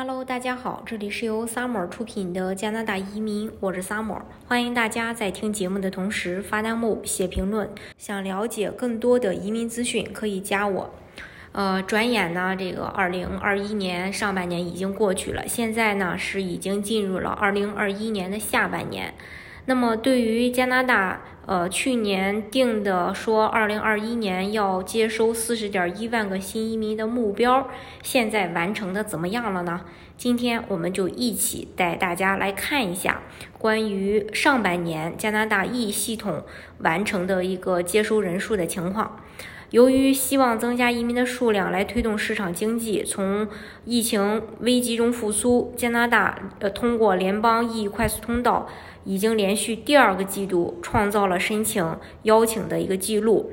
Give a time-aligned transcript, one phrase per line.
[0.00, 7.68] Hello，大家好，这里是由 Summer 出品的加拿大移民，我是 Summer，欢迎大家在听节目的同时发弹幕、写评论。
[7.96, 10.94] 想了解更多的移民资讯，可以加我。
[11.50, 19.12] 呃，转眼呢，这个二零二一年上半年已经过去了，现在呢是已经进入了二零二一年的下半年。
[19.68, 27.68] 那么，对于加拿大，呃，去年定的说二零二一年要接收四十点一万个新移民的目标，
[28.02, 29.82] 现在完成的怎么样了呢？
[30.16, 33.20] 今天我们就一起带大家来看一下
[33.58, 36.44] 关于上半年加拿大 E 系统
[36.78, 39.20] 完成的一个接收人数的情况。
[39.70, 43.46] 由于希望增加移民的数量来推动市场经济从
[43.84, 48.66] 疫情危机中复苏，加拿大呃通过联邦 E 快速通道
[49.04, 53.52] 已经连续第二个季度创造了申请邀请的一个记录。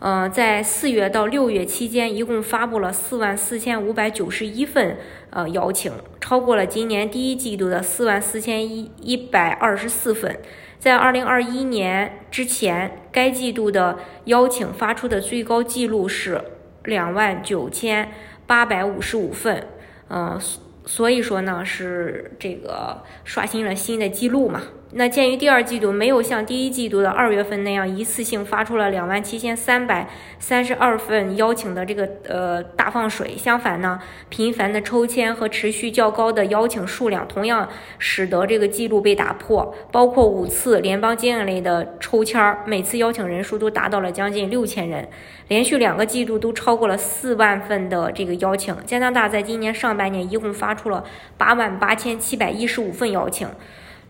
[0.00, 4.98] 呃，在四月到六月期间，一共发布了四万四千五百九十一份
[5.30, 10.38] 呃邀请，超过了今年第一季度的四万四千一一百二十四份。
[10.84, 16.38] 在二零二一年之前，该季度的邀请发出的最高记录是
[16.84, 18.12] 两万九千
[18.46, 19.66] 八百五十五份，
[20.10, 20.38] 嗯，
[20.84, 24.60] 所以说呢是这个刷新了新的记录嘛。
[24.96, 39.74] 那鉴于第二季度没有像第一季度的二月份那样一次性发出了两万七千三百三十二份邀请的这个呃大放水，相反呢，频繁的抽签和持续较高的邀请数量，同样使得这个记录被打破。
[39.90, 45.08] 包括五次联邦经验类的抽签，每次邀请人数都达到了将近六千人，
[45.48, 48.72] 连续两个季度都超过了四万份的这个邀请。
[48.86, 51.02] 加拿大在今年上半年一共发出了
[51.36, 53.48] 八万八千七百一十五份邀请。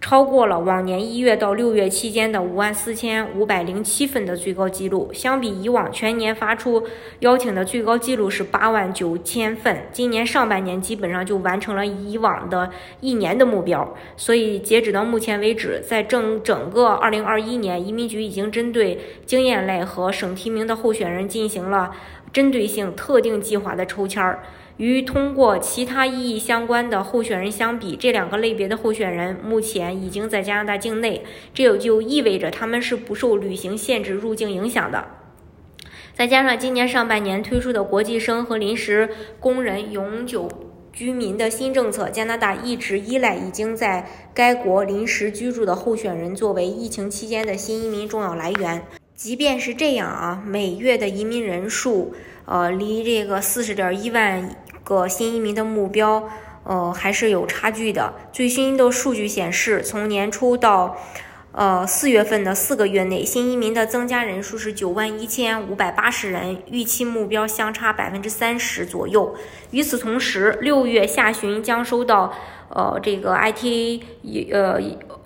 [0.04, 5.10] 超过了往年一月到六月期间的五万四千五百零七份的最高记录。
[5.14, 6.86] 相比以往全年发出
[7.20, 13.94] 邀请的最高记录是八万九千份，今年上半年基本上就完成了以往的一年的目标。
[14.14, 21.92] 所以截止到目前为止，在整整个二零二一年，移民局已经针对经验类和省提名的候选人进行了
[22.30, 24.42] 针对性、特定计划的抽签儿。
[24.76, 35.06] 与通过其他意义相关的候选人相比，这两个类别的候选人目前已经在加拿大境内，这也就意味着他们是不受旅行限制入境影响的。
[36.14, 39.08] 再加上今年上半年推出的国际生和临时
[39.40, 40.48] 工人永久
[40.92, 48.82] 居民的新政策，加拿大一直依赖已经在该国临时居住的候选人作为疫情期间的新移民重要来源。
[49.16, 52.14] 即便是这样啊，每月的移民人数，
[52.46, 54.56] 呃，离这个四十点一万。
[54.84, 56.28] 个新移民的目标，
[56.64, 58.12] 呃，还是有差距的。
[58.34, 60.98] 最新的数据显示，从年初到
[61.52, 69.34] 呃四月份的四个月内，新移民的增加人数是九万一千五百八十人，预期目标相差百分之三十左右。
[69.70, 72.34] 与此同时，六月下旬将收到
[72.68, 74.02] 呃这个 ITA
[74.52, 74.80] 呃。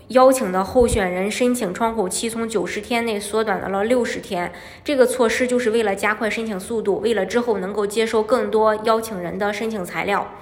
[0.09, 4.53] 邀请的候选人申请窗口期从九十天内缩短到了六十天。
[4.83, 10.35] 这个措施就是为了加快申请速度，为了之后能够接收更多邀请人的申请材料。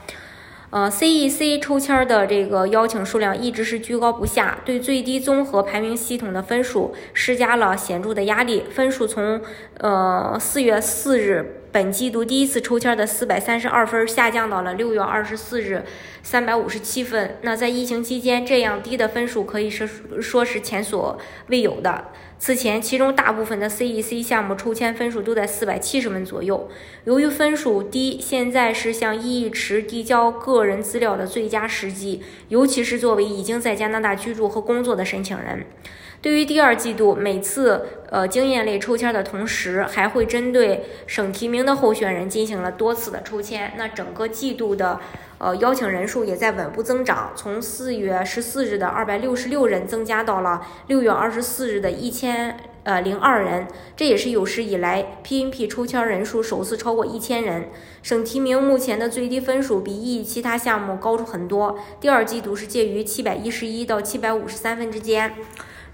[0.71, 8.65] 呃，CEC 抽签的这个邀请数量一直是居高不下，对最低综合排名系统的分数施加了显著的压力。
[8.71, 9.41] 分数从
[9.79, 11.63] 呃四月四日。
[11.77, 15.85] 本季度第一次抽签的四百三十二分下降到了六月二十四日
[16.23, 17.37] 三百五十七分。
[17.43, 19.87] 那在疫情期间，这样低的分数可以是
[20.23, 22.07] 说是前所未有的。
[22.39, 26.67] 此前，其中大部分的 CEC 项目抽签分数都在四百七十分左右。
[27.05, 35.67] 由于分数低，现在是向异议池递交个人资料的最佳时机，尤其是作为已经在加拿大居住和工作的申请人。
[36.23, 43.73] 对于第二季度，每次呃经验类抽签的同时，还会针对省提名的候选人进行了多次的抽签。
[43.77, 45.01] 那整个季度的
[45.39, 53.67] 呃邀请人数也在稳步增长，从四月十四日的二百六十六人增加到了六月二十四日的一千呃零二人，
[53.97, 57.69] 这也是有史以来 PNP 抽签人数首次超过一千人。
[58.03, 65.33] 省提名目前的最低分数比 E 其他项目高出很多，第二季度是介于七百一十一到七百五十三分之间。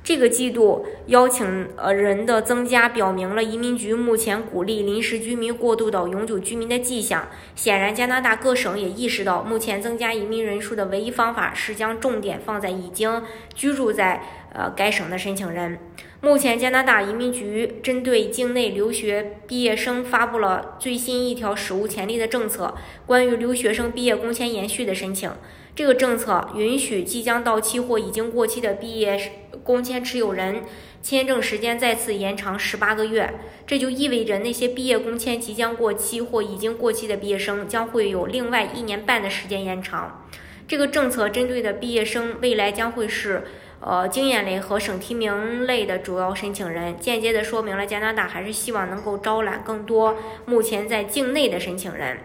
[0.04, 7.28] 这个季度邀请呃人的增加，表明了移民局目前鼓励临时居民过渡到永久居民的迹象。
[7.54, 13.22] 显然，加拿大各省也意识到，目前增加移民人数的唯一方法是将重点放在已经
[13.54, 14.22] 居住在
[14.52, 15.78] 呃该省的申请人。
[16.20, 22.74] 目前，加拿大移民局针对境内留学毕业生发布了最新一条史无前例的政策，
[23.06, 25.30] 关于留学生毕业工签延续的申请。
[25.74, 29.32] 这个政策允许即将到期或已经过期的毕业
[29.64, 30.62] 工签持有人
[31.02, 33.34] 签证时间再次延长十八个月。
[33.66, 40.26] 这就意味着那些毕业工签即将过期或已经过期的毕业生将会有另外一年半的时间延长。
[40.68, 43.44] 这个政策针对的毕业生未来将会是。
[43.84, 50.16] 呃，经验类和省提名类的主要申请人，间接的说明了加拿大还是希望能够招揽更多
[50.46, 52.18] 目前在境内的申请人。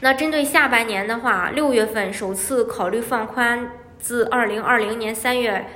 [0.00, 5.66] 那针对下半年的话，六月份首次考虑放宽自二零二零年三月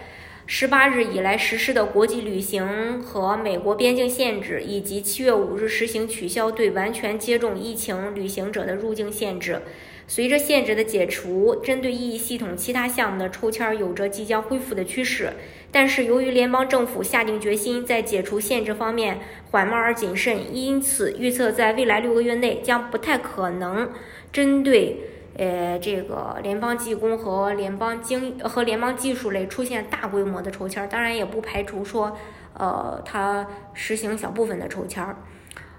[0.45, 9.63] 十八日以来实施的国际旅行和美国边境限制，以及七月五日实行取消对完全接种疫情旅行者的入境限制。
[10.09, 15.33] 随着限制的解除，针对意义系统其他项目的抽签有着即将恢复的趋势。
[15.71, 19.21] 但是，由于联邦政府下定决心在解除限制方面
[19.53, 23.91] 缓慢而谨慎，因此预测在未来六个月内将不太可能
[24.33, 24.99] 针对
[25.37, 30.89] 呃这个联邦技工和联邦经和联邦技术类出现大规模的抽签。
[30.89, 32.17] 当然，也不排除说
[32.55, 35.05] 呃它实行小部分的抽签。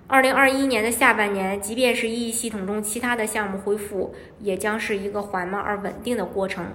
[0.08, 6.66] 二零二一年的下半年，即便是 EE 系统中其他的项目恢复，也将是一个缓慢而稳定的过程。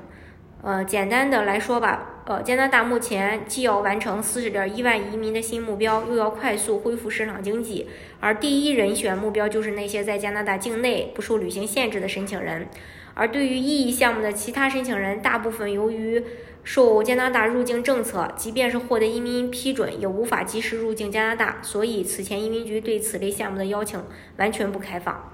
[0.60, 7.88] 呃，简单的来说吧，呃，加拿大目前既要完成四十点一万移民的新目标，又要快速恢复市场经济，
[8.18, 12.66] 而第一人选目标就是那些在加拿大境内不受旅行限制的申请人。
[13.14, 16.22] 而对于异议项目的其他申请人，大部分由于
[16.64, 24.00] 受加拿大入境政策，即便是获得移民批准，也无法及时入境加拿大，所以此前移民局对此类项目的邀请
[24.36, 25.32] 完全不开放。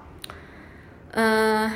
[1.11, 1.71] 嗯，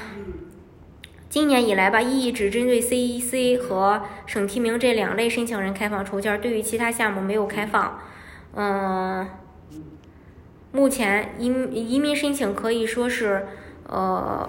[1.28, 8.00] 今年以来吧，意义只针对 CEC 和省提名这两类申请人开放抽签，对于其他项目没有开放。
[8.54, 9.28] 嗯，
[10.72, 13.46] 目前移移民申请可以说是
[13.86, 14.48] 呃。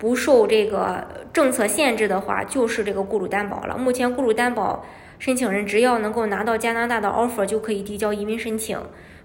[0.00, 3.76] 不受这个政策限制的话，就是这个雇主担保了。
[3.76, 4.82] 目前雇主担保
[5.18, 8.80] 申请人只要能够拿到加拿大的 offer，就可以递交移民申请。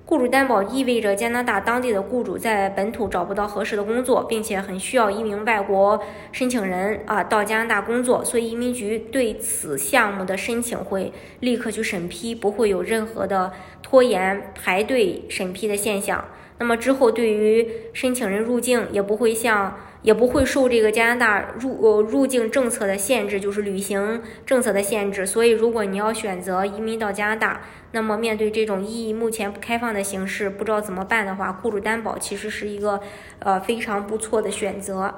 [0.07, 5.99] 雇主担保意味着加拿大当地的雇主在本土找不到合适的工作，并且很需要一名外国
[6.31, 16.23] 申请人啊到加拿大工作，所以移民局对此项目的申请会立刻去审批，不会有任何的拖延排队审批的现象。
[16.59, 19.75] 那么之后对于申请人入境也不会像。
[20.05, 25.25] 也不会受这个加拿大入呃入境政策的限制，就是旅行政策的限制。
[25.25, 27.61] 所以，如果你要选择移民到加拿大，
[27.91, 33.01] 那么面对这种意义目前不开放的形式，不知道怎么办的话，雇主担保其实是一个
[33.39, 35.11] 呃非常不错的选择。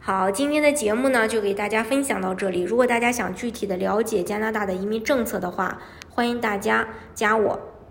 [0.00, 2.62] 好，今天的节目呢就给大家分享到这里。
[2.62, 7.77] 如果大家想具体的了解加拿大的移民政策的话，欢迎大家加我。